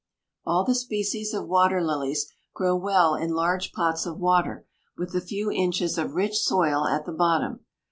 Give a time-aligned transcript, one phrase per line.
[0.47, 4.65] All the species of water lilies grow well in large pots of water
[4.97, 7.59] with a few inches of rich soil at the bottom.